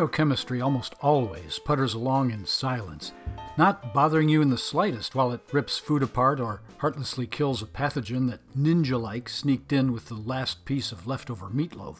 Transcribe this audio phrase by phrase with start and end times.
[0.00, 3.12] Biochemistry almost always putters along in silence,
[3.58, 7.66] not bothering you in the slightest while it rips food apart or heartlessly kills a
[7.66, 11.98] pathogen that ninja like sneaked in with the last piece of leftover meatloaf.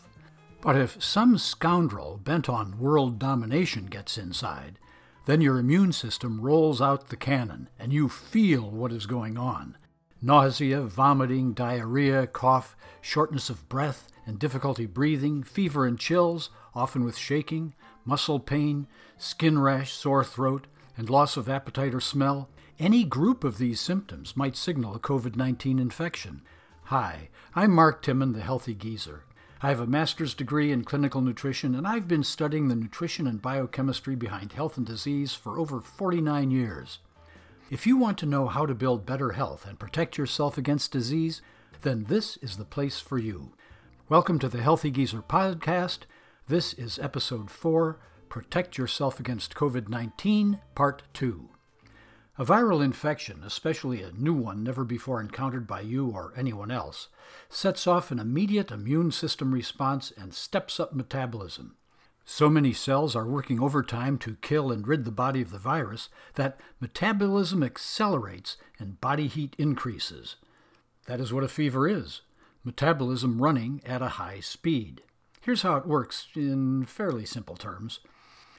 [0.62, 4.78] But if some scoundrel bent on world domination gets inside,
[5.26, 9.76] then your immune system rolls out the cannon and you feel what is going on
[10.22, 17.16] nausea, vomiting, diarrhea, cough, shortness of breath, and difficulty breathing, fever and chills, often with
[17.16, 18.86] shaking, muscle pain,
[19.18, 22.48] skin rash, sore throat, and loss of appetite or smell.
[22.78, 26.42] Any group of these symptoms might signal a COVID 19 infection.
[26.84, 29.24] Hi, I'm Mark Timon, the Healthy Geezer.
[29.62, 33.42] I have a master's degree in clinical nutrition, and I've been studying the nutrition and
[33.42, 36.98] biochemistry behind health and disease for over 49 years.
[37.70, 41.42] If you want to know how to build better health and protect yourself against disease,
[41.82, 43.52] then this is the place for you.
[44.08, 46.00] Welcome to the Healthy Geezer podcast.
[46.50, 51.48] This is episode 4 Protect Yourself Against COVID 19, Part 2.
[52.38, 57.06] A viral infection, especially a new one never before encountered by you or anyone else,
[57.48, 61.76] sets off an immediate immune system response and steps up metabolism.
[62.24, 66.08] So many cells are working overtime to kill and rid the body of the virus
[66.34, 70.34] that metabolism accelerates and body heat increases.
[71.06, 72.22] That is what a fever is
[72.64, 75.02] metabolism running at a high speed.
[75.42, 78.00] Here's how it works in fairly simple terms.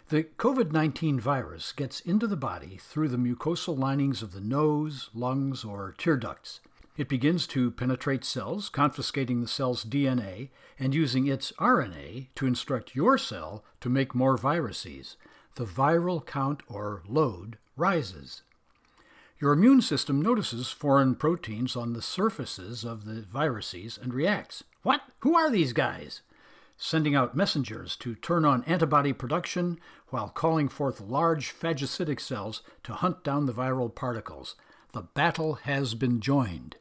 [0.09, 5.09] The COVID 19 virus gets into the body through the mucosal linings of the nose,
[5.13, 6.59] lungs, or tear ducts.
[6.97, 12.95] It begins to penetrate cells, confiscating the cell's DNA and using its RNA to instruct
[12.95, 15.17] your cell to make more viruses.
[15.55, 18.41] The viral count or load rises.
[19.39, 24.63] Your immune system notices foreign proteins on the surfaces of the viruses and reacts.
[24.81, 25.01] What?
[25.19, 26.21] Who are these guys?
[26.83, 32.93] Sending out messengers to turn on antibody production while calling forth large phagocytic cells to
[32.93, 34.55] hunt down the viral particles.
[34.91, 36.75] The battle has been joined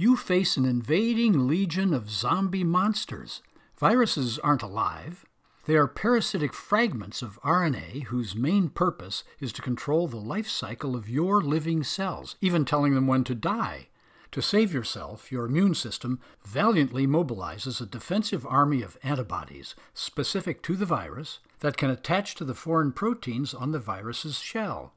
[0.00, 3.42] you face an invading legion of zombie monsters.
[3.80, 5.26] Viruses aren't alive.
[5.66, 10.94] They are parasitic fragments of RNA whose main purpose is to control the life cycle
[10.94, 13.87] of your living cells, even telling them when to die.
[14.32, 20.76] To save yourself, your immune system valiantly mobilizes a defensive army of antibodies specific to
[20.76, 24.92] the virus that can attach to the foreign proteins on the virus's shell.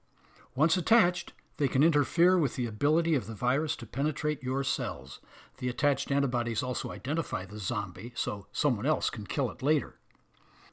[0.53, 5.19] Once attached, they can interfere with the ability of the virus to penetrate your cells.
[5.59, 9.95] The attached antibodies also identify the zombie, so someone else can kill it later.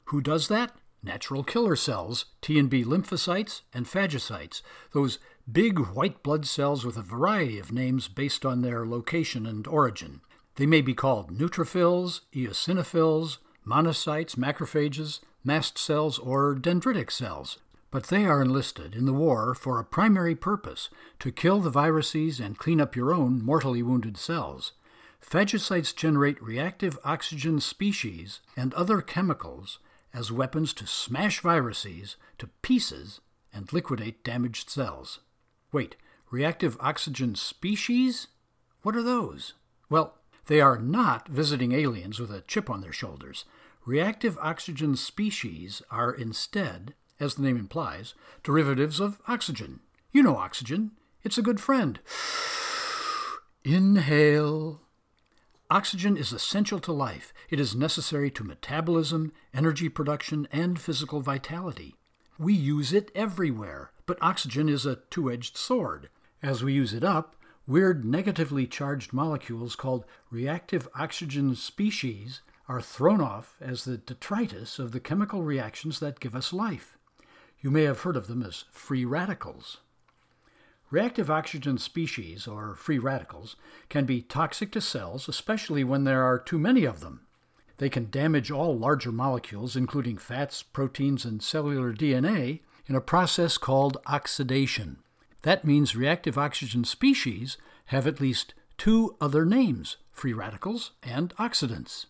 [0.05, 0.73] Who does that?
[1.01, 4.61] Natural killer cells, T and B lymphocytes, and phagocytes,
[4.91, 9.65] those big white blood cells with a variety of names based on their location and
[9.65, 10.21] origin.
[10.55, 17.59] They may be called neutrophils, eosinophils, monocytes, macrophages, mast cells, or dendritic cells.
[17.91, 20.89] But they are enlisted in the war for a primary purpose
[21.19, 24.73] to kill the viruses and clean up your own mortally wounded cells.
[25.21, 29.79] Phagocytes generate reactive oxygen species and other chemicals
[30.13, 33.21] as weapons to smash viruses to pieces
[33.53, 35.19] and liquidate damaged cells.
[35.71, 35.95] Wait,
[36.31, 38.27] reactive oxygen species?
[38.81, 39.53] What are those?
[39.89, 40.15] Well,
[40.47, 43.45] they are not visiting aliens with a chip on their shoulders.
[43.85, 49.81] Reactive oxygen species are instead as the name implies, derivatives of oxygen.
[50.11, 50.91] You know oxygen,
[51.23, 51.99] it's a good friend.
[53.65, 54.81] Inhale.
[55.71, 57.31] Oxygen is essential to life.
[57.51, 61.93] It is necessary to metabolism, energy production, and physical vitality.
[62.39, 66.09] We use it everywhere, but oxygen is a two edged sword.
[66.41, 67.35] As we use it up,
[67.67, 74.91] weird negatively charged molecules called reactive oxygen species are thrown off as the detritus of
[74.91, 76.97] the chemical reactions that give us life.
[77.61, 79.81] You may have heard of them as free radicals.
[80.91, 83.55] Reactive oxygen species, or free radicals,
[83.89, 87.27] can be toxic to cells, especially when there are too many of them.
[87.77, 93.57] They can damage all larger molecules, including fats, proteins, and cellular DNA, in a process
[93.57, 94.97] called oxidation.
[95.43, 102.07] That means reactive oxygen species have at least two other names free radicals and oxidants.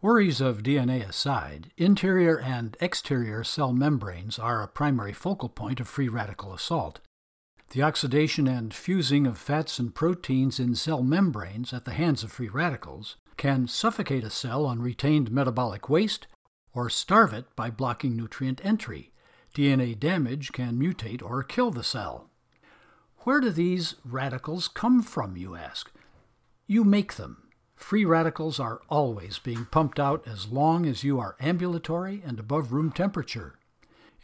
[0.00, 5.88] Worries of DNA aside, interior and exterior cell membranes are a primary focal point of
[5.88, 7.00] free radical assault.
[7.70, 12.30] The oxidation and fusing of fats and proteins in cell membranes at the hands of
[12.30, 16.26] free radicals can suffocate a cell on retained metabolic waste
[16.72, 19.12] or starve it by blocking nutrient entry.
[19.54, 22.30] DNA damage can mutate or kill the cell.
[23.18, 25.90] Where do these radicals come from, you ask?
[26.66, 27.48] You make them.
[27.74, 32.72] Free radicals are always being pumped out as long as you are ambulatory and above
[32.72, 33.58] room temperature.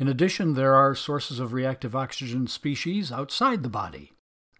[0.01, 4.13] In addition, there are sources of reactive oxygen species outside the body.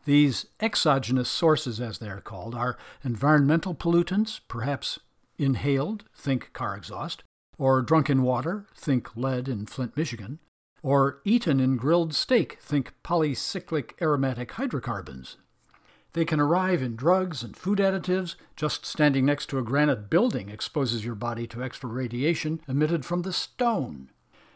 [0.05, 5.01] These exogenous sources, as they are called, are environmental pollutants, perhaps
[5.39, 7.23] inhaled, think car exhaust,
[7.57, 10.41] or drunk in water, think lead in Flint, Michigan,
[10.83, 15.39] or eaten in grilled steak, think polycyclic aromatic hydrocarbons.
[16.13, 18.35] They can arrive in drugs and food additives.
[18.57, 23.23] Just standing next to a granite building exposes your body to extra radiation emitted from
[23.23, 24.11] the stone.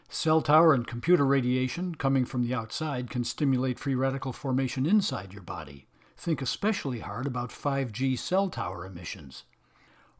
[0.09, 5.33] Cell tower and computer radiation coming from the outside can stimulate free radical formation inside
[5.33, 5.87] your body.
[6.17, 9.43] Think especially hard about 5G cell tower emissions.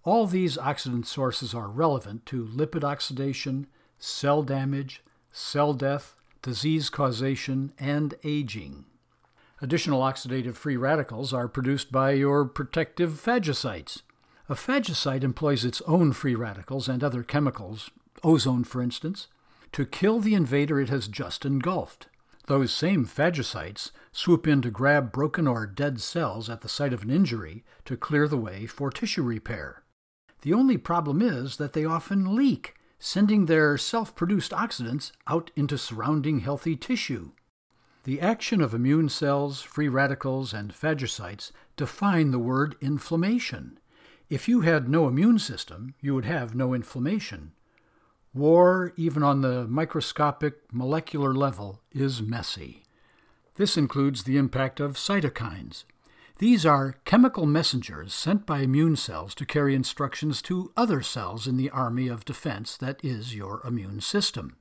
[0.04, 3.68] All these oxidant sources are relevant to lipid oxidation,
[3.98, 5.02] cell damage,
[5.32, 8.86] cell death, disease causation, and aging.
[9.62, 14.02] Additional oxidative free radicals are produced by your protective phagocytes.
[14.50, 17.90] A phagocyte employs its own free radicals and other chemicals,
[18.24, 19.28] ozone for instance,
[19.72, 22.08] to kill the invader it has just engulfed.
[22.48, 27.04] Those same phagocytes swoop in to grab broken or dead cells at the site of
[27.04, 29.84] an injury to clear the way for tissue repair.
[30.42, 35.78] The only problem is that they often leak, sending their self produced oxidants out into
[35.78, 37.32] surrounding healthy tissue.
[38.04, 43.80] The action of immune cells, free radicals, and phagocytes define the word inflammation.
[44.30, 47.54] If you had no immune system, you would have no inflammation.
[48.36, 52.84] War, even on the microscopic molecular level, is messy.
[53.56, 55.86] This includes the impact of cytokines.
[56.40, 61.56] These are chemical messengers sent by immune cells to carry instructions to other cells in
[61.56, 64.58] the army of defense that is your immune system.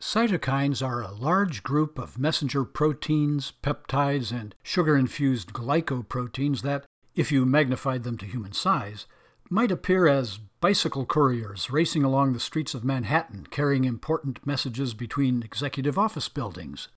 [0.00, 7.30] Cytokines are a large group of messenger proteins, peptides, and sugar infused glycoproteins that, if
[7.30, 9.04] you magnified them to human size,
[9.52, 15.42] might appear as bicycle couriers racing along the streets of Manhattan carrying important messages between
[15.42, 16.88] executive office buildings.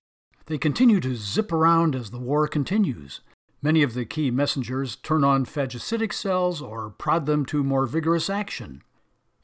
[0.46, 3.20] They continue to zip around as the war continues.
[3.60, 8.30] Many of the key messengers turn on phagocytic cells or prod them to more vigorous
[8.30, 8.82] action.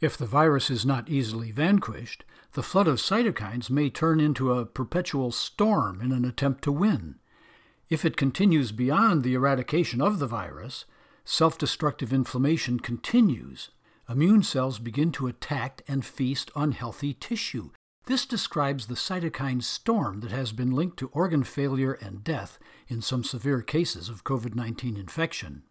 [0.00, 2.24] If the virus is not easily vanquished,
[2.54, 7.16] the flood of cytokines may turn into a perpetual storm in an attempt to win.
[7.90, 10.86] If it continues beyond the eradication of the virus,
[11.24, 13.70] self destructive inflammation continues.
[14.08, 17.70] Immune cells begin to attack and feast on healthy tissue.
[18.06, 22.58] This describes the cytokine storm that has been linked to organ failure and death
[22.88, 25.62] in some severe cases of COVID 19 infection.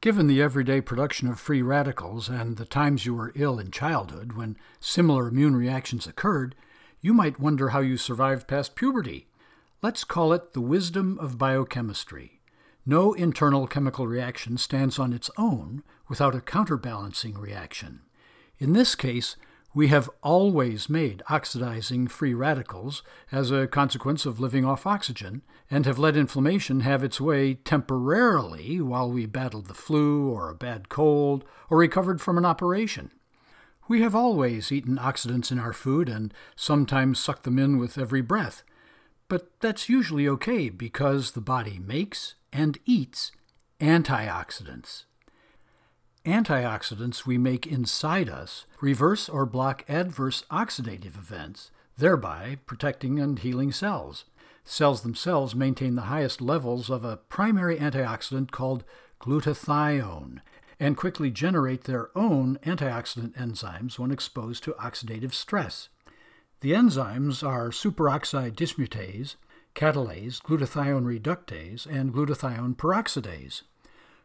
[0.00, 4.32] Given the everyday production of free radicals and the times you were ill in childhood
[4.32, 6.54] when similar immune reactions occurred,
[7.00, 9.26] you might wonder how you survived past puberty.
[9.82, 12.35] Let's call it the wisdom of biochemistry.
[12.88, 18.02] No internal chemical reaction stands on its own without a counterbalancing reaction.
[18.58, 19.34] In this case,
[19.74, 23.02] we have always made oxidizing free radicals
[23.32, 28.80] as a consequence of living off oxygen, and have let inflammation have its way temporarily
[28.80, 33.10] while we battled the flu or a bad cold or recovered from an operation.
[33.88, 38.22] We have always eaten oxidants in our food and sometimes sucked them in with every
[38.22, 38.62] breath.
[39.28, 43.32] But that's usually okay because the body makes and eats
[43.80, 45.04] antioxidants.
[46.24, 53.72] Antioxidants we make inside us reverse or block adverse oxidative events, thereby protecting and healing
[53.72, 54.24] cells.
[54.64, 58.84] Cells themselves maintain the highest levels of a primary antioxidant called
[59.20, 60.40] glutathione
[60.80, 65.90] and quickly generate their own antioxidant enzymes when exposed to oxidative stress.
[66.60, 69.36] The enzymes are superoxide dismutase,
[69.76, 73.62] catalase, glutathione reductase, and glutathione peroxidase.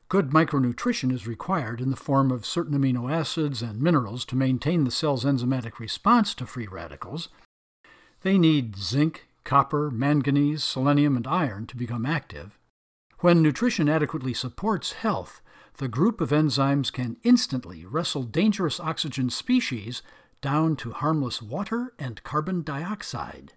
[0.09, 4.83] Good micronutrition is required in the form of certain amino acids and minerals to maintain
[4.83, 7.29] the cell's enzymatic response to free radicals.
[8.21, 12.57] They need zinc, copper, manganese, selenium, and iron to become active.
[13.19, 15.41] When nutrition adequately supports health,
[15.77, 20.01] the group of enzymes can instantly wrestle dangerous oxygen species
[20.41, 23.53] down to harmless water and carbon dioxide.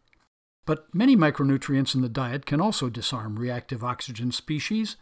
[0.66, 4.96] But many micronutrients in the diet can also disarm reactive oxygen species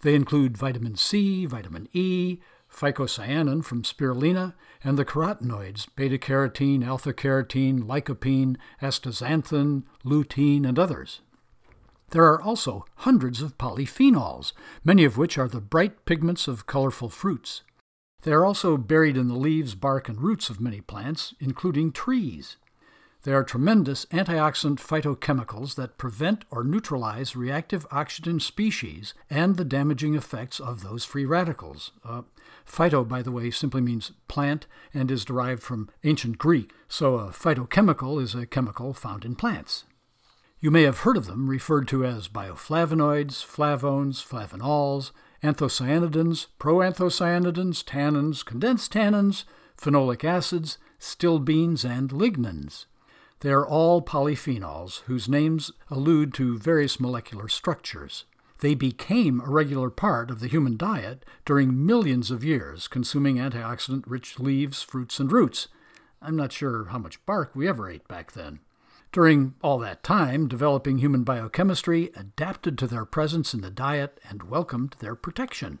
[0.00, 2.38] they include vitamin C, vitamin E,
[2.72, 11.20] phycocyanin from spirulina, and the carotenoids beta carotene, alpha carotene, lycopene, astaxanthin, lutein, and others.
[12.10, 14.52] There are also hundreds of polyphenols,
[14.84, 17.62] many of which are the bright pigments of colorful fruits.
[18.22, 22.56] They are also buried in the leaves, bark, and roots of many plants, including trees.
[23.24, 30.14] They are tremendous antioxidant phytochemicals that prevent or neutralize reactive oxygen species and the damaging
[30.14, 31.90] effects of those free radicals.
[32.04, 32.22] Uh,
[32.64, 37.30] phyto, by the way, simply means plant and is derived from ancient Greek, so a
[37.30, 39.84] phytochemical is a chemical found in plants.
[40.60, 45.10] You may have heard of them referred to as bioflavonoids, flavones, flavonols,
[45.42, 49.44] anthocyanidins, proanthocyanidins, tannins, condensed tannins,
[49.76, 52.86] phenolic acids, stilbenes, and lignans.
[53.40, 58.24] They are all polyphenols whose names allude to various molecular structures.
[58.60, 64.04] They became a regular part of the human diet during millions of years, consuming antioxidant
[64.06, 65.68] rich leaves, fruits, and roots.
[66.20, 68.58] I'm not sure how much bark we ever ate back then.
[69.12, 74.42] During all that time, developing human biochemistry adapted to their presence in the diet and
[74.42, 75.78] welcomed their protection.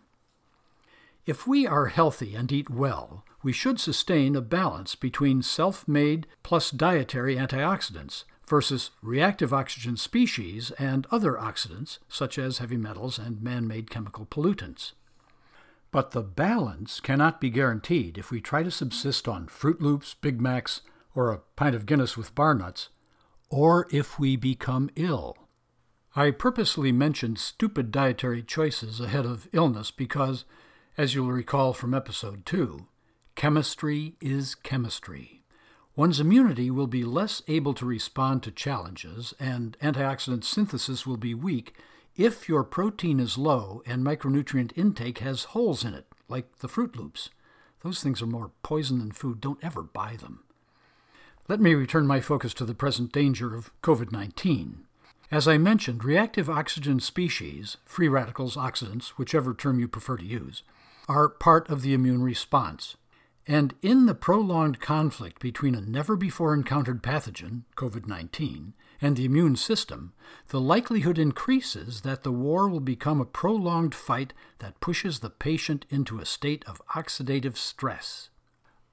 [1.26, 6.26] If we are healthy and eat well, we should sustain a balance between self made
[6.42, 13.42] plus dietary antioxidants versus reactive oxygen species and other oxidants, such as heavy metals and
[13.42, 14.92] man made chemical pollutants.
[15.90, 20.40] But the balance cannot be guaranteed if we try to subsist on Froot Loops, Big
[20.40, 20.82] Macs,
[21.14, 22.88] or a pint of Guinness with bar nuts,
[23.48, 25.36] or if we become ill.
[26.16, 30.44] I purposely mentioned stupid dietary choices ahead of illness because
[30.96, 32.86] as you'll recall from episode 2,
[33.38, 35.44] chemistry is chemistry.
[35.94, 41.34] One's immunity will be less able to respond to challenges, and antioxidant synthesis will be
[41.34, 41.72] weak
[42.16, 46.96] if your protein is low and micronutrient intake has holes in it, like the Froot
[46.96, 47.30] Loops.
[47.84, 49.40] Those things are more poison than food.
[49.40, 50.42] Don't ever buy them.
[51.46, 54.84] Let me return my focus to the present danger of COVID 19.
[55.30, 60.64] As I mentioned, reactive oxygen species, free radicals, oxidants, whichever term you prefer to use,
[61.08, 62.96] are part of the immune response.
[63.50, 69.24] And in the prolonged conflict between a never before encountered pathogen, COVID 19, and the
[69.24, 70.12] immune system,
[70.48, 75.86] the likelihood increases that the war will become a prolonged fight that pushes the patient
[75.88, 78.28] into a state of oxidative stress.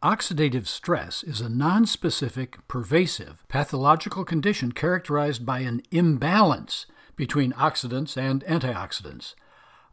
[0.02, 6.86] Oxidative stress is a nonspecific, pervasive, pathological condition characterized by an imbalance
[7.18, 9.36] between oxidants and antioxidants,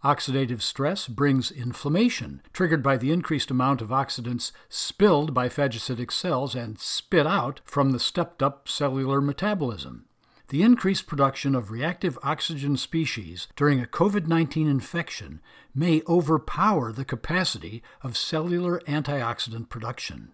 [0.05, 6.57] Oxidative stress brings inflammation, triggered by the increased amount of oxidants spilled by phagocytic cells
[6.57, 10.07] and spit out from the stepped up cellular metabolism.
[10.49, 15.41] The increased production of reactive oxygen species during a COVID 19 infection
[15.75, 20.33] may overpower the capacity of cellular antioxidant production.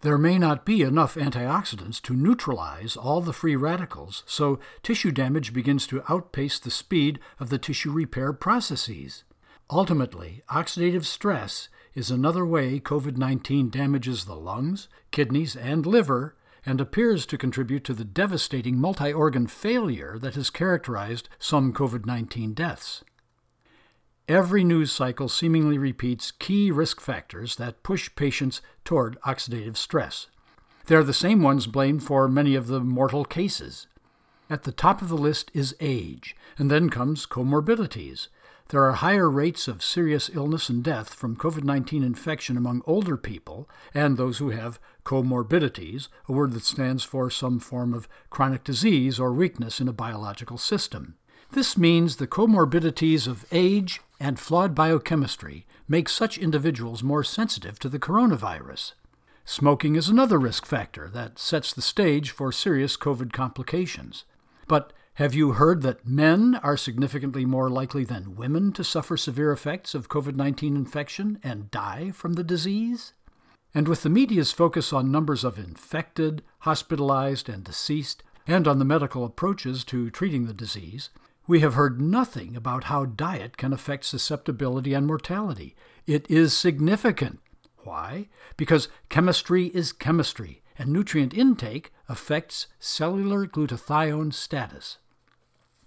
[0.00, 5.52] There may not be enough antioxidants to neutralize all the free radicals, so tissue damage
[5.52, 9.24] begins to outpace the speed of the tissue repair processes.
[9.68, 16.80] Ultimately, oxidative stress is another way COVID 19 damages the lungs, kidneys, and liver and
[16.80, 22.54] appears to contribute to the devastating multi organ failure that has characterized some COVID 19
[22.54, 23.02] deaths.
[24.28, 30.26] Every news cycle seemingly repeats key risk factors that push patients toward oxidative stress.
[30.84, 33.86] They're the same ones blamed for many of the mortal cases.
[34.50, 38.28] At the top of the list is age, and then comes comorbidities.
[38.68, 43.16] There are higher rates of serious illness and death from COVID 19 infection among older
[43.16, 48.62] people and those who have comorbidities, a word that stands for some form of chronic
[48.62, 51.16] disease or weakness in a biological system.
[51.52, 57.88] This means the comorbidities of age and flawed biochemistry make such individuals more sensitive to
[57.88, 58.92] the coronavirus.
[59.44, 64.24] Smoking is another risk factor that sets the stage for serious COVID complications.
[64.66, 69.50] But have you heard that men are significantly more likely than women to suffer severe
[69.50, 73.14] effects of COVID 19 infection and die from the disease?
[73.74, 78.84] And with the media's focus on numbers of infected, hospitalized, and deceased, and on the
[78.84, 81.10] medical approaches to treating the disease,
[81.48, 85.74] we have heard nothing about how diet can affect susceptibility and mortality.
[86.06, 87.40] It is significant.
[87.78, 88.28] Why?
[88.58, 94.98] Because chemistry is chemistry, and nutrient intake affects cellular glutathione status.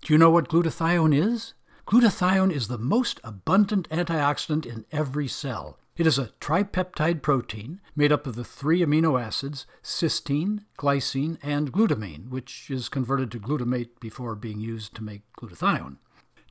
[0.01, 1.53] Do you know what glutathione is?
[1.85, 5.77] Glutathione is the most abundant antioxidant in every cell.
[6.01, 11.71] It is a tripeptide protein made up of the three amino acids cysteine, glycine, and
[11.71, 15.97] glutamine, which is converted to glutamate before being used to make glutathione.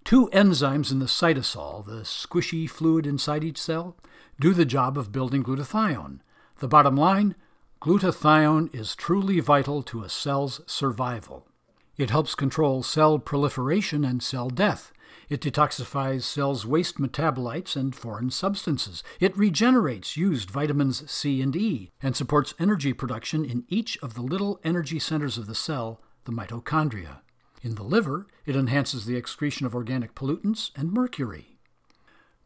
[0.04, 3.97] Two enzymes in the cytosol, the squishy fluid inside each cell,
[4.38, 6.21] do the job of building glutathione.
[6.61, 7.35] The bottom line
[7.83, 11.49] glutathione is truly vital to a cell's survival.
[11.97, 14.92] It helps control cell proliferation and cell death,
[15.31, 19.05] It detoxifies cells' waste metabolites and foreign substances.
[19.21, 24.23] It regenerates used vitamins C and E and supports energy production in each of the
[24.23, 27.21] little energy centers of the cell, the mitochondria.
[27.63, 31.59] In the liver, it enhances the excretion of organic pollutants and mercury.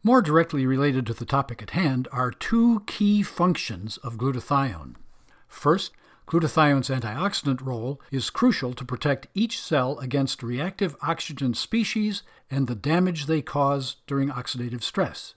[0.03, 4.93] More directly related to the topic at hand are two key functions of glutathione.
[5.47, 5.91] First,
[6.27, 12.75] Glutathione's antioxidant role is crucial to protect each cell against reactive oxygen species and the
[12.75, 15.33] damage they cause during oxidative stress.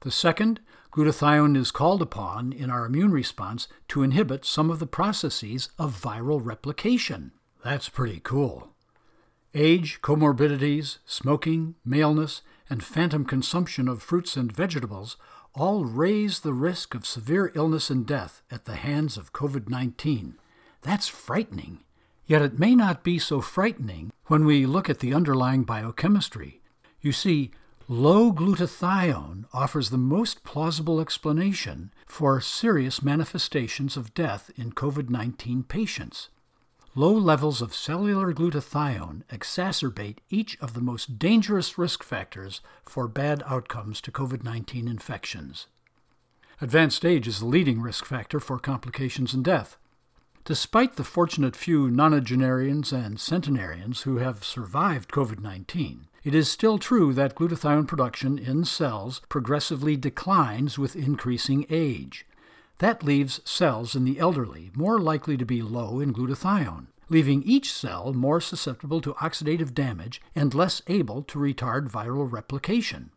[0.00, 0.60] The second,
[0.92, 6.00] glutathione is called upon in our immune response to inhibit some of the processes of
[6.00, 7.32] viral replication.
[7.64, 8.68] That's pretty cool.
[9.54, 15.16] Age, comorbidities, smoking, maleness, and phantom consumption of fruits and vegetables
[15.54, 20.38] all raise the risk of severe illness and death at the hands of COVID 19.
[20.80, 21.80] That's frightening.
[22.26, 26.60] Yet it may not be so frightening when we look at the underlying biochemistry.
[27.00, 27.50] You see,
[27.88, 35.64] low glutathione offers the most plausible explanation for serious manifestations of death in COVID 19
[35.64, 36.28] patients.
[36.94, 43.42] Low levels of cellular glutathione exacerbate each of the most dangerous risk factors for bad
[43.46, 45.68] outcomes to COVID 19 infections.
[46.60, 49.78] Advanced age is the leading risk factor for complications and death.
[50.44, 56.78] Despite the fortunate few nonagenarians and centenarians who have survived COVID 19, it is still
[56.78, 62.26] true that glutathione production in cells progressively declines with increasing age.
[62.78, 67.72] That leaves cells in the elderly more likely to be low in glutathione, leaving each
[67.72, 73.10] cell more susceptible to oxidative damage and less able to retard viral replication.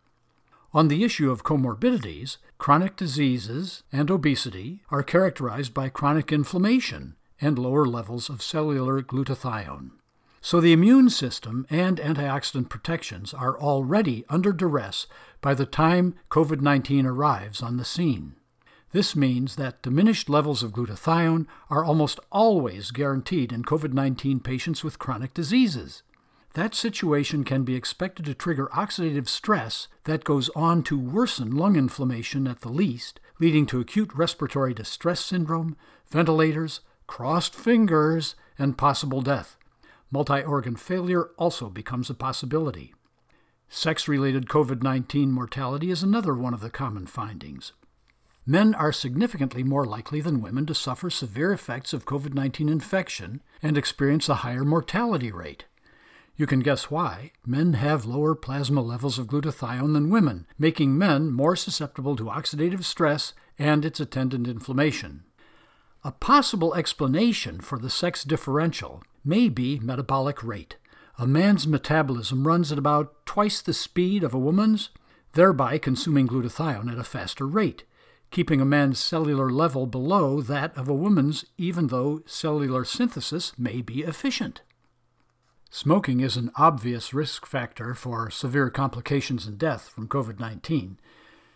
[0.75, 7.57] On the issue of comorbidities, chronic diseases and obesity are characterized by chronic inflammation and
[7.57, 9.91] lower levels of cellular glutathione.
[10.41, 15.07] So the immune system and antioxidant protections are already under duress
[15.39, 18.35] by the time COVID 19 arrives on the scene.
[18.91, 24.83] This means that diminished levels of glutathione are almost always guaranteed in COVID 19 patients
[24.83, 26.03] with chronic diseases.
[26.55, 31.75] That situation can be expected to trigger oxidative stress that goes on to worsen lung
[31.75, 35.75] inflammation at the least, leading to acute respiratory distress syndrome,
[36.09, 39.57] ventilators, crossed fingers, and possible death.
[40.09, 42.93] Multi organ failure also becomes a possibility.
[43.67, 47.73] Sex related COVID 19 mortality is another one of the common findings
[48.47, 53.41] men are significantly more likely than women to suffer severe effects of COVID 19 infection
[53.61, 55.65] and experience a higher mortality rate.
[56.37, 57.31] You can guess why.
[57.45, 62.83] Men have lower plasma levels of glutathione than women, making men more susceptible to oxidative
[62.83, 65.23] stress and its attendant inflammation.
[66.03, 70.75] A possible explanation for the sex differential may be metabolic rate.
[71.17, 74.89] A man's metabolism runs at about twice the speed of a woman's,
[75.33, 77.85] thereby consuming glutathione at a faster rate
[78.35, 83.81] keeping a man's cellular level below that of a woman's, even though cellular synthesis may
[83.81, 84.61] be efficient.
[85.69, 90.99] Smoking is an obvious risk factor for severe complications and death from COVID 19.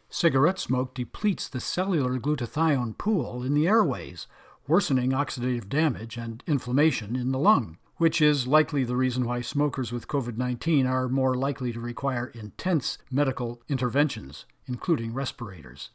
[0.10, 4.28] Cigarette smoke depletes the cellular glutathione pool in the airways,
[4.68, 9.92] worsening oxidative damage and inflammation in the lung, which is likely the reason why smokers
[9.92, 15.92] with COVID 19 are more likely to require intense medical interventions, including respirators.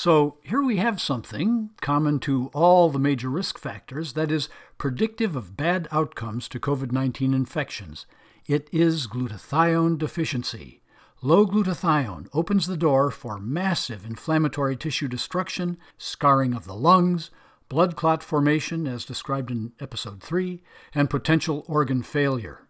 [0.00, 5.34] So here we have something common to all the major risk factors that is predictive
[5.34, 8.06] of bad outcomes to COVID 19 infections.
[8.46, 10.82] It is glutathione deficiency.
[11.20, 17.32] Low glutathione opens the door for massive inflammatory tissue destruction, scarring of the lungs,
[17.68, 20.62] blood clot formation, as described in episode 3,
[20.94, 22.68] and potential organ failure.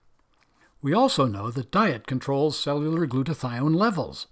[0.81, 4.29] We also know that diet controls cellular glutathione levels.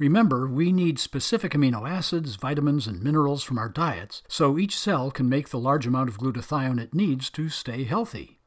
[0.00, 5.10] Remember, we need specific amino acids, vitamins, and minerals from our diets so each cell
[5.10, 8.38] can make the large amount of glutathione it needs to stay healthy.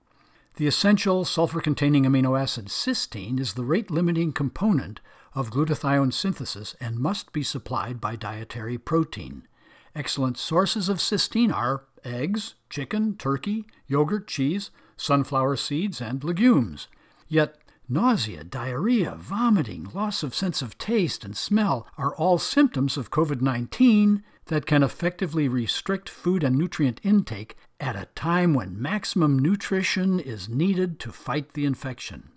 [0.56, 5.00] The essential sulfur containing amino acid cysteine is the rate limiting component
[5.36, 9.48] of glutathione synthesis and must be supplied by dietary protein.
[9.96, 16.88] Excellent sources of cysteine are eggs, chicken, turkey, yogurt, cheese, sunflower seeds, and legumes.
[17.28, 23.12] Yet Nausea, diarrhea, vomiting, loss of sense of taste and smell are all symptoms of
[23.12, 29.38] COVID 19 that can effectively restrict food and nutrient intake at a time when maximum
[29.38, 32.30] nutrition is needed to fight the infection.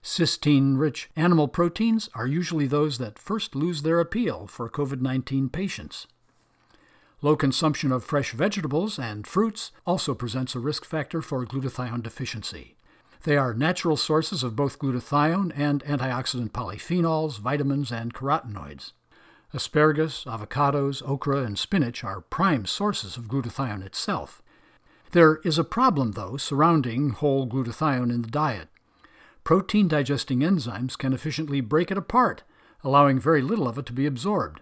[0.00, 5.48] Cysteine rich animal proteins are usually those that first lose their appeal for COVID 19
[5.48, 6.06] patients.
[7.20, 12.76] Low consumption of fresh vegetables and fruits also presents a risk factor for glutathione deficiency.
[13.24, 18.92] They are natural sources of both glutathione and antioxidant polyphenols, vitamins, and carotenoids.
[19.54, 24.42] Asparagus, avocados, okra, and spinach are prime sources of glutathione itself.
[25.12, 28.68] There is a problem, though, surrounding whole glutathione in the diet.
[29.42, 32.42] Protein digesting enzymes can efficiently break it apart,
[32.82, 34.60] allowing very little of it to be absorbed.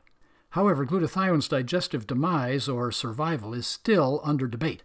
[0.51, 4.85] However, glutathione's digestive demise or survival is still under debate.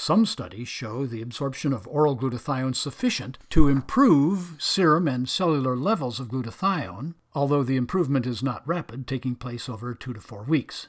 [0.00, 6.20] Some studies show the absorption of oral glutathione sufficient to improve serum and cellular levels
[6.20, 10.86] of glutathione, although the improvement is not rapid, taking place over two to four weeks.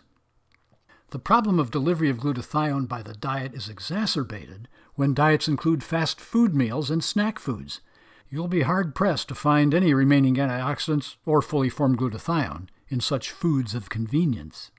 [1.10, 6.22] The problem of delivery of glutathione by the diet is exacerbated when diets include fast
[6.22, 7.82] food meals and snack foods.
[8.30, 13.32] You'll be hard pressed to find any remaining antioxidants or fully formed glutathione in such
[13.32, 14.70] foods of convenience.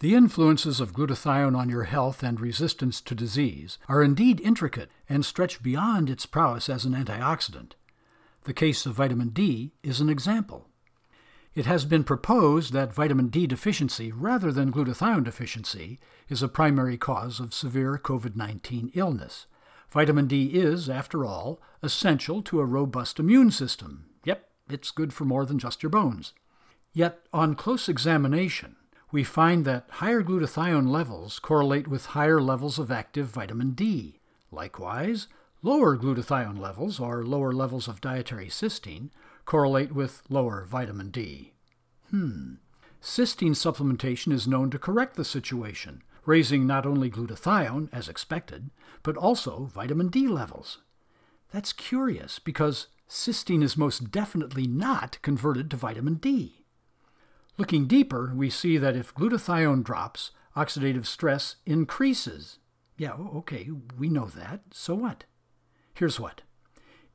[0.00, 5.24] The influences of glutathione on your health and resistance to disease are indeed intricate and
[5.24, 7.72] stretch beyond its prowess as an antioxidant.
[8.44, 10.68] The case of vitamin D is an example.
[11.52, 16.96] It has been proposed that vitamin D deficiency, rather than glutathione deficiency, is a primary
[16.96, 19.46] cause of severe COVID 19 illness.
[19.90, 24.04] Vitamin D is, after all, essential to a robust immune system.
[24.22, 26.34] Yep, it's good for more than just your bones.
[26.92, 28.76] Yet, on close examination,
[29.10, 34.20] we find that higher glutathione levels correlate with higher levels of active vitamin D.
[34.50, 35.28] Likewise,
[35.62, 39.10] lower glutathione levels, or lower levels of dietary cysteine,
[39.44, 41.52] correlate with lower vitamin D.
[42.10, 42.54] Hmm.
[43.02, 48.70] Cysteine supplementation is known to correct the situation, raising not only glutathione, as expected,
[49.02, 50.78] but also vitamin D levels.
[51.50, 56.57] That's curious because cysteine is most definitely not converted to vitamin D.
[57.58, 62.58] Looking deeper, we see that if glutathione drops, oxidative stress increases.
[62.96, 63.68] Yeah, okay,
[63.98, 64.60] we know that.
[64.70, 65.24] So what?
[65.92, 66.42] Here's what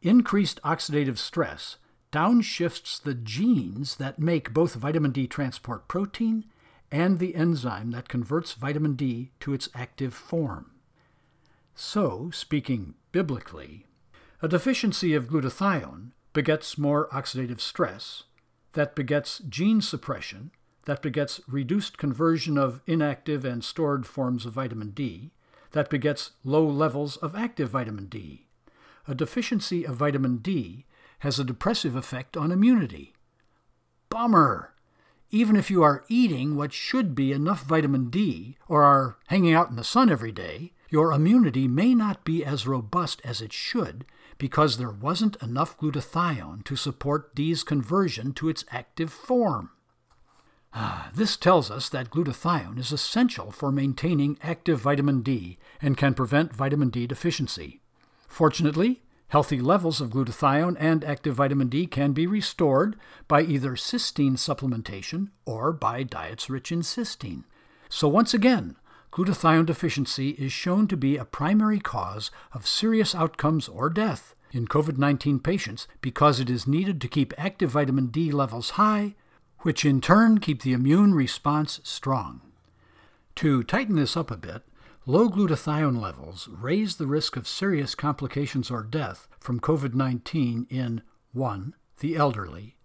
[0.02, 1.78] increased oxidative stress
[2.12, 6.44] downshifts the genes that make both vitamin D transport protein
[6.92, 10.72] and the enzyme that converts vitamin D to its active form.
[11.74, 13.88] So, speaking biblically,
[14.42, 18.24] a deficiency of glutathione begets more oxidative stress,
[18.74, 20.52] that begets gene suppression,
[20.86, 25.32] that begets reduced conversion of inactive and stored forms of vitamin D,
[25.72, 28.48] that begets low levels of active vitamin D.
[29.08, 30.86] A deficiency of vitamin D
[31.20, 33.14] has a depressive effect on immunity.
[34.10, 34.74] Bummer!
[35.30, 39.70] Even if you are eating what should be enough vitamin D or are hanging out
[39.70, 44.06] in the sun every day, your immunity may not be as robust as it should
[44.38, 49.72] because there wasn't enough glutathione to support D's conversion to its active form.
[50.76, 56.16] Ah, this tells us that glutathione is essential for maintaining active vitamin D and can
[56.16, 57.82] prevent vitamin D deficiency.
[58.28, 62.96] Fortunately, healthy levels of glutathione and active vitamin D can be restored
[63.28, 67.44] by either cysteine supplementation or by diets rich in cysteine.
[67.90, 68.76] So, once again,
[69.14, 74.68] glutathione deficiency is shown to be a primary cause of serious outcomes or death in
[74.68, 79.14] COVID 19 patients because it is needed to keep active vitamin D levels high,
[79.60, 82.42] which in turn keep the immune response strong.
[83.36, 84.64] To tighten this up a bit,
[85.06, 91.04] low glutathione levels raise the risk of serious complications or death from COVID 19 in
[91.34, 91.76] 1.
[92.00, 92.78] the elderly,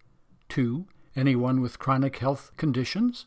[0.51, 0.87] 2.
[1.17, 3.25] anyone with chronic health conditions,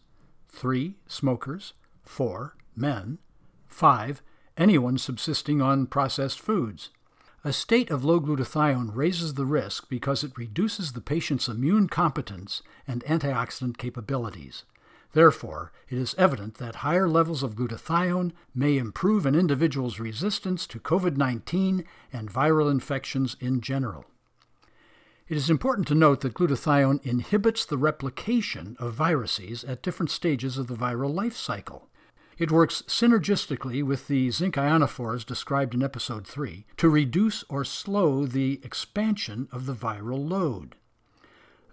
[0.52, 0.98] 3.
[1.08, 3.18] smokers, 4 men.
[3.68, 4.22] 5.
[4.58, 6.90] Anyone subsisting on processed foods.
[7.44, 12.62] A state of low glutathione raises the risk because it reduces the patient's immune competence
[12.88, 14.64] and antioxidant capabilities.
[15.14, 20.80] Therefore, it is evident that higher levels of glutathione may improve an individual's resistance to
[20.80, 24.06] COVID 19 and viral infections in general.
[25.28, 30.58] It is important to note that glutathione inhibits the replication of viruses at different stages
[30.58, 31.90] of the viral life cycle.
[32.42, 38.26] It works synergistically with the zinc ionophores described in Episode 3 to reduce or slow
[38.26, 40.74] the expansion of the viral load.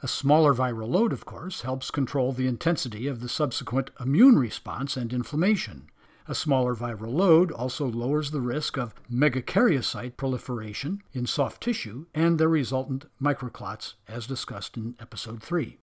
[0.02, 4.98] A smaller viral load, of course, helps control the intensity of the subsequent immune response
[4.98, 5.88] and inflammation.
[6.26, 12.38] A smaller viral load also lowers the risk of megakaryocyte proliferation in soft tissue and
[12.38, 15.78] their resultant microclots, as discussed in Episode 3.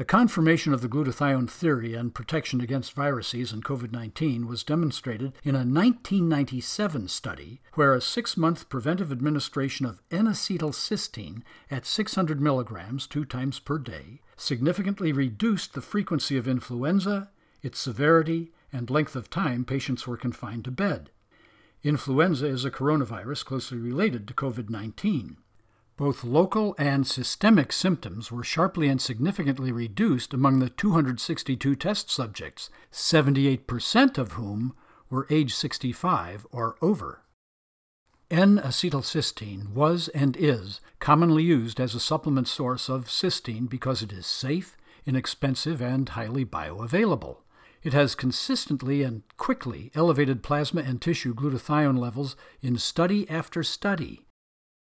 [0.00, 5.32] A confirmation of the glutathione theory and protection against viruses and COVID 19 was demonstrated
[5.42, 12.40] in a 1997 study where a six month preventive administration of N acetylcysteine at 600
[12.40, 17.30] milligrams two times per day significantly reduced the frequency of influenza,
[17.60, 21.10] its severity, and length of time patients were confined to bed.
[21.82, 25.38] Influenza is a coronavirus closely related to COVID 19.
[25.98, 32.70] Both local and systemic symptoms were sharply and significantly reduced among the 262 test subjects,
[32.92, 34.76] 78% of whom
[35.10, 37.24] were age 65 or over.
[38.30, 44.24] N-acetylcysteine was and is commonly used as a supplement source of cysteine because it is
[44.24, 47.38] safe, inexpensive, and highly bioavailable.
[47.82, 54.27] It has consistently and quickly elevated plasma and tissue glutathione levels in study after study.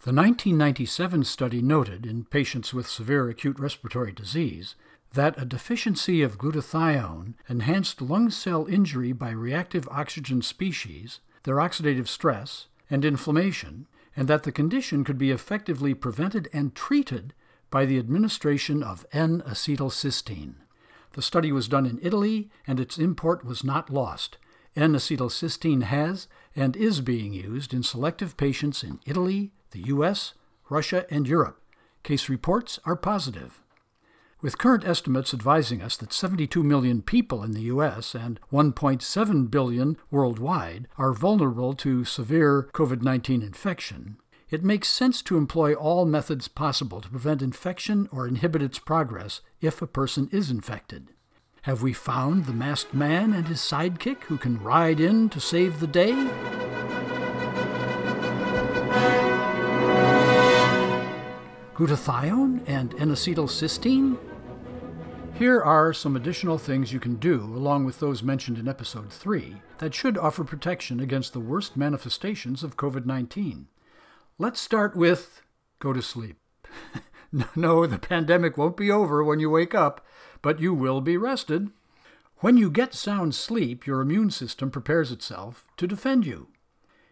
[0.04, 4.76] The 1997 study noted in patients with severe acute respiratory disease
[5.14, 12.06] that a deficiency of glutathione enhanced lung cell injury by reactive oxygen species, their oxidative
[12.06, 17.34] stress, and inflammation, and that the condition could be effectively prevented and treated
[17.68, 20.54] by the administration of N-acetylcysteine.
[21.14, 24.38] The study was done in Italy, and its import was not lost.
[24.76, 30.34] N-acetylcysteine has and is being used in selective patients in Italy, the U.S.,
[30.68, 31.60] Russia, and Europe.
[32.02, 33.62] Case reports are positive.
[34.40, 38.14] With current estimates advising us that 72 million people in the U.S.
[38.14, 44.16] and 1.7 billion worldwide are vulnerable to severe COVID 19 infection,
[44.48, 49.40] it makes sense to employ all methods possible to prevent infection or inhibit its progress
[49.60, 51.08] if a person is infected.
[51.62, 55.80] Have we found the masked man and his sidekick who can ride in to save
[55.80, 56.67] the day?
[61.78, 64.18] Glutathione and N-acetylcysteine?
[65.34, 69.62] Here are some additional things you can do, along with those mentioned in episode 3,
[69.78, 73.68] that should offer protection against the worst manifestations of COVID 19.
[74.38, 75.42] Let's start with
[75.78, 76.38] go to sleep.
[77.54, 80.04] no, the pandemic won't be over when you wake up,
[80.42, 81.70] but you will be rested.
[82.38, 86.48] When you get sound sleep, your immune system prepares itself to defend you.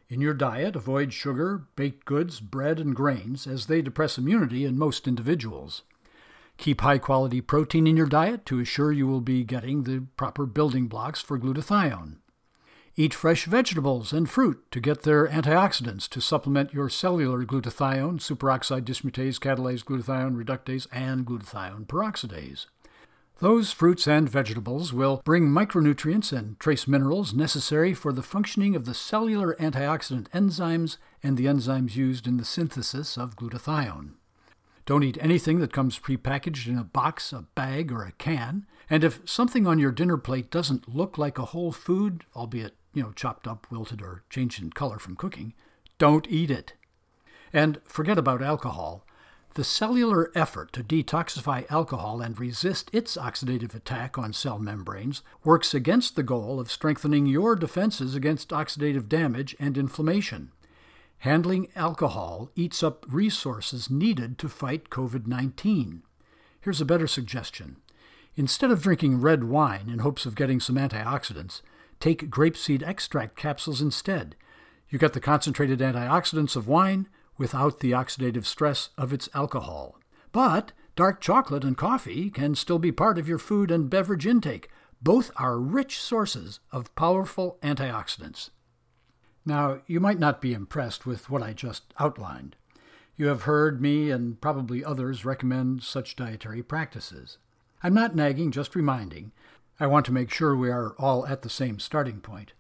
[0.09, 4.79] In your diet, avoid sugar, baked goods, bread, and grains, as they depress immunity in
[4.79, 5.83] most individuals.
[6.59, 10.47] Keep high quality protein in your diet to assure you will be getting the proper
[10.47, 12.19] building blocks for glutathione.
[12.95, 18.85] Eat fresh vegetables and fruit to get their antioxidants to supplement your cellular glutathione, superoxide
[18.85, 22.67] dismutase, catalase glutathione reductase, and glutathione peroxidase.
[23.39, 28.87] Those fruits and vegetables will bring micronutrients and trace minerals necessary for the functioning of
[28.87, 34.13] the cellular antioxidant enzymes and the enzymes used in the synthesis of glutathione.
[34.87, 38.67] Don't eat anything that comes prepackaged in a box, a bag, or a can.
[38.89, 43.03] And if something on your dinner plate doesn't look like a whole food, albeit you
[43.03, 45.53] know, chopped up, wilted, or changed in color from cooking,
[45.99, 46.73] don't eat it.
[47.53, 49.06] And forget about alcohol.
[49.57, 55.73] The cellular effort to detoxify alcohol and resist its oxidative attack on cell membranes works
[55.73, 60.53] against the goal of strengthening your defenses against oxidative damage and inflammation.
[61.21, 66.03] Handling alcohol eats up resources needed to fight COVID 19.
[66.61, 67.77] Here's a better suggestion.
[68.35, 71.63] Instead of drinking red wine in hopes of getting some antioxidants,
[71.99, 74.37] Take grapeseed extract capsules instead.
[74.91, 79.99] You get the concentrated antioxidants of wine without the oxidative stress of its alcohol.
[80.33, 84.69] But dark chocolate and coffee can still be part of your food and beverage intake.
[85.03, 88.51] Both are rich sources of powerful antioxidants.
[89.45, 92.57] Now, you might not be impressed with what I just outlined.
[93.17, 97.39] You have heard me and probably others recommend such dietary practices.
[97.83, 99.33] I'm not nagging, just reminding
[99.79, 102.53] I want to make sure we are all at the same starting point.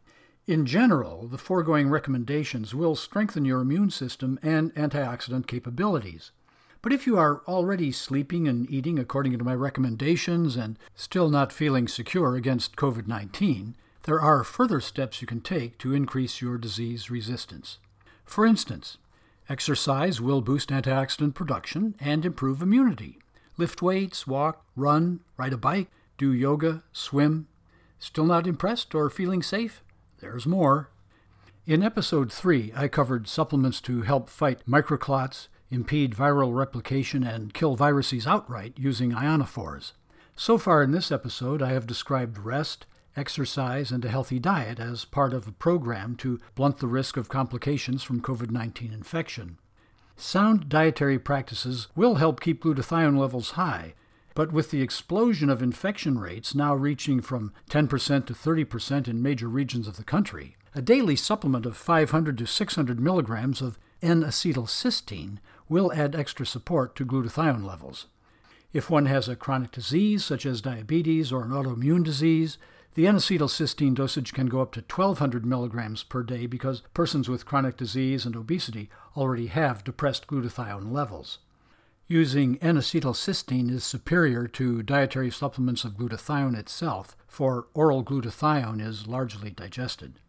[0.47, 6.31] In general, the foregoing recommendations will strengthen your immune system and antioxidant capabilities.
[6.83, 11.53] But if you are already sleeping and eating according to my recommendations and still not
[11.53, 16.59] feeling secure against COVID 19, there are further steps you can take to increase your
[16.59, 17.79] disease resistance.
[18.25, 18.99] For instance,
[19.49, 23.19] exercise will boost antioxidant production and improve immunity.
[23.57, 27.49] Lift weights, walk, run, ride a bike, do yoga, swim.
[27.99, 29.83] Still not impressed or feeling safe?
[30.19, 30.91] There's more.
[31.67, 37.77] In episode 3, I covered supplements to help fight microclots, impede viral replication, and kill
[37.77, 39.93] viruses outright using ionophores.
[40.35, 45.05] So far in this episode, I have described rest, exercise, and a healthy diet as
[45.05, 49.59] part of a program to blunt the risk of complications from COVID 19 infection.
[50.17, 53.95] Sound dietary practices will help keep glutathione levels high
[54.37, 59.49] but with the explosion of infection rates now reaching from 10% to 30% in major
[59.49, 65.38] regions of the country, a daily supplement of 500 to 600 milligrams of N-acetylcysteine
[65.70, 68.09] will add extra support to glutathione levels.
[68.75, 72.59] If one has a chronic disease such as diabetes or an autoimmune disease,
[72.96, 77.77] The N-acetylcysteine dosage can go up to 1200 milligrams per day because persons with chronic
[77.77, 81.38] disease and obesity already have depressed glutathione levels.
[82.09, 89.51] Using N-acetylcysteine is superior to dietary supplements of glutathione itself, for oral glutathione is largely
[89.51, 90.21] digested.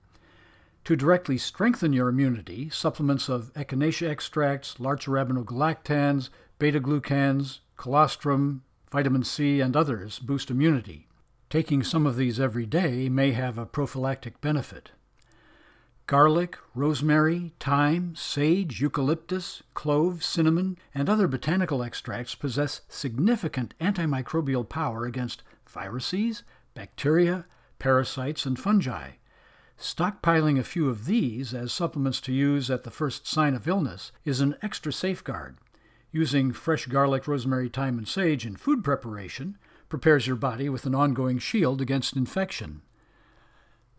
[0.85, 9.23] To directly strengthen your immunity, supplements of echinacea extracts, larch arabinogalactans, beta glucans, colostrum, vitamin
[9.23, 11.07] C, and others boost immunity.
[11.51, 14.89] Taking some of these every day may have a prophylactic benefit.
[16.07, 25.05] Garlic, rosemary, thyme, sage, eucalyptus, clove, cinnamon, and other botanical extracts possess significant antimicrobial power
[25.05, 26.43] against viruses,
[26.73, 27.45] bacteria,
[27.77, 29.11] parasites, and fungi.
[29.77, 34.13] Stockpiling a few of these as supplements to use at the first sign of illness
[34.23, 35.57] is an extra safeguard.
[36.13, 39.57] Using fresh garlic, rosemary, thyme, and sage in food preparation
[39.89, 42.81] prepares your body with an ongoing shield against infection.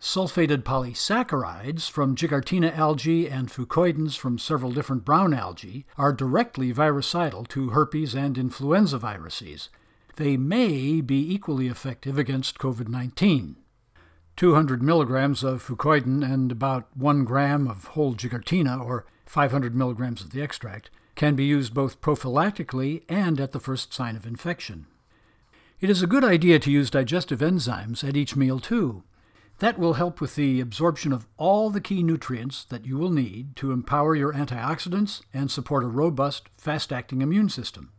[0.01, 7.45] Sulfated polysaccharides from Gigartina algae and fucoidans from several different brown algae are directly virucidal
[7.47, 9.71] to herpes and influenza viruses.
[10.15, 13.57] They may be equally effective against COVID 19.
[14.37, 20.31] 200 milligrams of fucoidan and about 1 gram of whole gigartina, or 500 milligrams of
[20.31, 24.87] the extract, can be used both prophylactically and at the first sign of infection.
[25.81, 29.03] It is a good idea to use digestive enzymes at each meal, too.
[29.59, 33.57] That will help with the absorption of all the key nutrients that you will need
[33.57, 37.91] to empower your antioxidants and support a robust, fast acting immune system.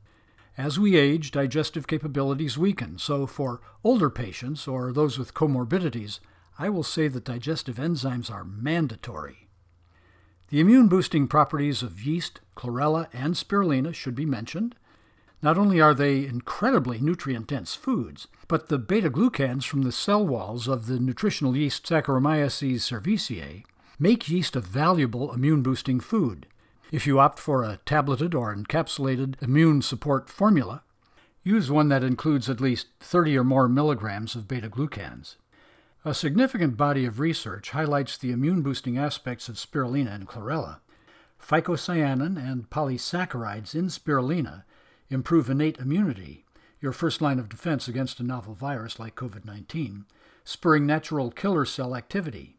[0.57, 6.19] As we age, digestive capabilities weaken, so for older patients or those with comorbidities,
[6.57, 9.47] I will say that digestive enzymes are mandatory.
[10.49, 14.75] The immune boosting properties of yeast, chlorella, and spirulina should be mentioned.
[15.41, 20.25] Not only are they incredibly nutrient dense foods, but the beta glucans from the cell
[20.28, 23.63] walls of the nutritional yeast Saccharomyces cerevisiae
[23.97, 26.45] make yeast a valuable immune boosting food.
[26.91, 30.84] If you opt for a tableted or encapsulated immune support formula,
[31.43, 35.36] use one that includes at least 30 or more milligrams of beta glucans.
[36.04, 40.80] A significant body of research highlights the immune boosting aspects of spirulina and chlorella.
[41.41, 44.63] Phycocyanin and polysaccharides in spirulina
[45.09, 46.45] improve innate immunity,
[46.81, 50.05] your first line of defense against a novel virus like COVID 19,
[50.43, 52.57] spurring natural killer cell activity.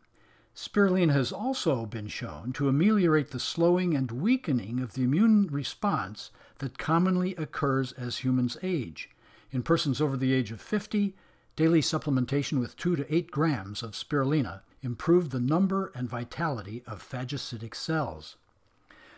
[0.54, 6.30] Spirulina has also been shown to ameliorate the slowing and weakening of the immune response
[6.58, 9.08] that commonly occurs as humans age.
[9.52, 11.14] In persons over the age of 50,
[11.60, 17.06] Daily supplementation with 2 to 8 grams of spirulina improved the number and vitality of
[17.06, 18.36] phagocytic cells.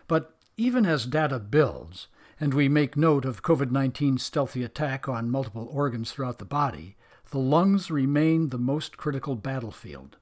[0.08, 2.08] But even as data builds,
[2.42, 6.96] and we make note of COVID 19's stealthy attack on multiple organs throughout the body,
[7.30, 10.16] the lungs remain the most critical battlefield.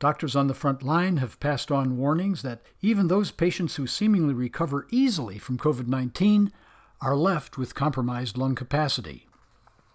[0.00, 4.34] Doctors on the front line have passed on warnings that even those patients who seemingly
[4.34, 6.50] recover easily from COVID 19
[7.00, 9.28] are left with compromised lung capacity.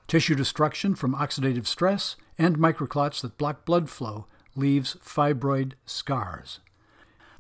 [0.08, 6.62] Tissue destruction from oxidative stress and microclots that block blood flow leaves fibroid scars.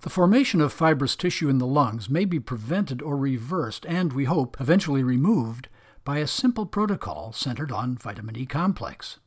[0.01, 4.23] The formation of fibrous tissue in the lungs may be prevented or reversed, and we
[4.25, 5.67] hope eventually removed,
[6.05, 9.19] by a simple protocol centered on vitamin E complex.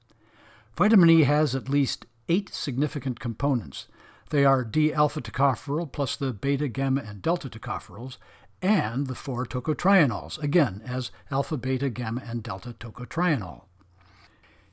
[0.75, 3.87] Vitamin E has at least eight significant components.
[4.31, 8.17] They are D alpha tocopherol plus the beta, gamma, and delta tocopherols,
[8.63, 13.65] and the four tocotrienols, again as alpha, beta, gamma, and delta tocotrienol.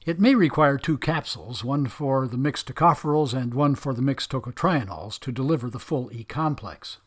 [0.05, 4.31] It may require two capsules, one for the mixed tocopherols and one for the mixed
[4.31, 6.97] tocotrienols, to deliver the full E complex.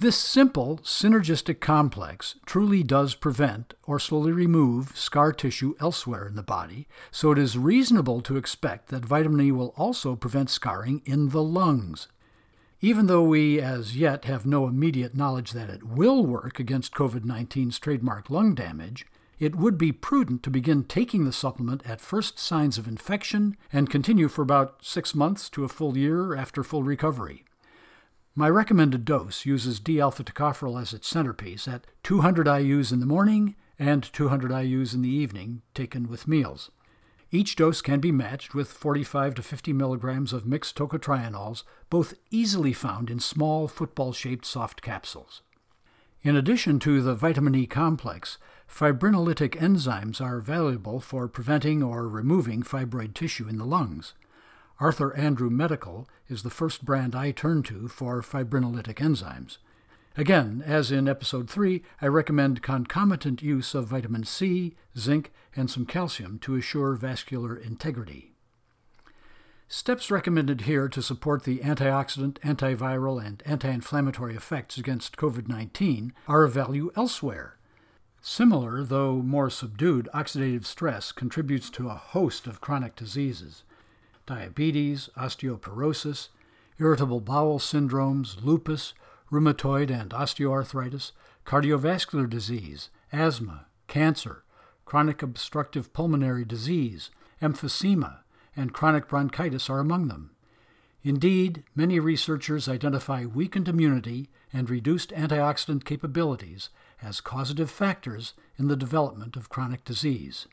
[0.00, 6.42] This simple synergistic complex truly does prevent or slowly remove scar tissue elsewhere in the
[6.42, 11.30] body, so it is reasonable to expect that vitamin E will also prevent scarring in
[11.30, 12.06] the lungs.
[12.80, 17.24] Even though we as yet have no immediate knowledge that it will work against COVID
[17.24, 19.04] 19's trademark lung damage,
[19.38, 23.90] it would be prudent to begin taking the supplement at first signs of infection and
[23.90, 27.44] continue for about six months to a full year after full recovery.
[28.34, 33.06] My recommended dose uses D alpha tocopherol as its centerpiece at 200 IUs in the
[33.06, 36.70] morning and 200 IUs in the evening, taken with meals.
[37.30, 42.72] Each dose can be matched with 45 to 50 milligrams of mixed tocotrienols, both easily
[42.72, 45.42] found in small football shaped soft capsules.
[46.22, 48.38] In addition to the vitamin E complex,
[48.68, 54.14] fibrinolytic enzymes are valuable for preventing or removing fibroid tissue in the lungs.
[54.80, 59.58] Arthur Andrew Medical is the first brand I turn to for fibrinolytic enzymes.
[60.16, 65.86] Again, as in episode 3, I recommend concomitant use of vitamin C, zinc, and some
[65.86, 68.32] calcium to assure vascular integrity.
[69.68, 76.14] Steps recommended here to support the antioxidant, antiviral, and anti inflammatory effects against COVID 19
[76.26, 77.57] are of value elsewhere.
[78.30, 83.64] Similar, though more subdued, oxidative stress contributes to a host of chronic diseases
[84.26, 86.28] diabetes, osteoporosis,
[86.78, 88.92] irritable bowel syndromes, lupus,
[89.32, 91.12] rheumatoid and osteoarthritis,
[91.46, 94.44] cardiovascular disease, asthma, cancer,
[94.84, 97.08] chronic obstructive pulmonary disease,
[97.40, 98.18] emphysema,
[98.54, 100.32] and chronic bronchitis are among them.
[101.02, 106.68] Indeed, many researchers identify weakened immunity and reduced antioxidant capabilities
[107.02, 110.46] as causative factors in the development of chronic disease.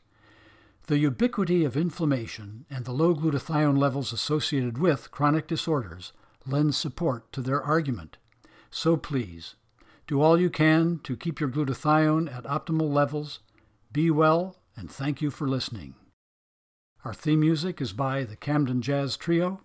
[0.86, 6.12] The ubiquity of inflammation and the low glutathione levels associated with chronic disorders
[6.46, 8.18] lend support to their argument.
[8.70, 9.56] So please,
[10.06, 13.40] do all you can to keep your glutathione at optimal levels.
[13.92, 15.96] Be well, and thank you for listening.
[17.04, 19.60] Our theme music is by the Camden Jazz Trio.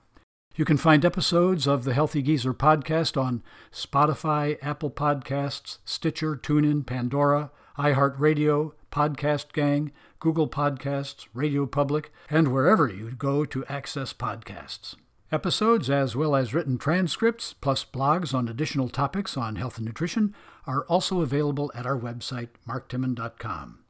[0.54, 3.41] You can find episodes of the Healthy Geezer podcast on
[3.72, 12.89] Spotify, Apple Podcasts, Stitcher, TuneIn, Pandora, iHeartRadio, Podcast Gang, Google Podcasts, Radio Public, and wherever
[12.89, 14.95] you go to access podcasts.
[15.32, 20.36] Episodes, as well as written transcripts, plus blogs on additional topics on health and nutrition,
[20.68, 23.81] are also available at our website, marktimon.com.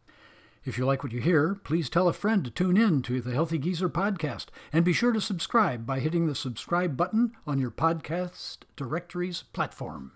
[0.64, 3.34] If you like what you hear, please tell a friend to tune in to the
[3.34, 7.72] Healthy Geezer podcast and be sure to subscribe by hitting the subscribe button on your
[7.72, 10.12] podcast directory's platform.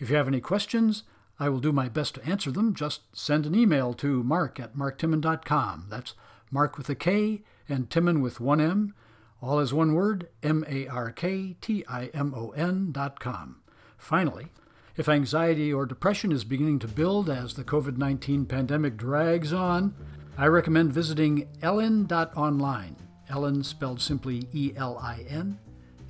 [0.00, 1.04] If you have any questions,
[1.38, 2.74] I will do my best to answer them.
[2.74, 5.86] Just send an email to mark at marktimon.com.
[5.90, 6.14] That's
[6.50, 8.94] Mark with a K and Timon with one M,
[9.40, 13.60] all as one word, M A R K T I M O N dot com.
[13.96, 14.48] Finally,
[14.96, 19.94] if anxiety or depression is beginning to build as the COVID 19 pandemic drags on,
[20.38, 22.96] I recommend visiting elin.online,
[23.28, 25.58] Elin spelled simply E L I N,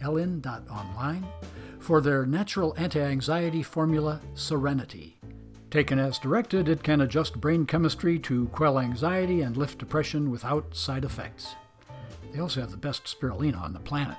[0.00, 1.26] elin.online,
[1.78, 5.18] for their natural anti anxiety formula, Serenity.
[5.70, 10.74] Taken as directed, it can adjust brain chemistry to quell anxiety and lift depression without
[10.74, 11.54] side effects.
[12.32, 14.16] They also have the best spirulina on the planet.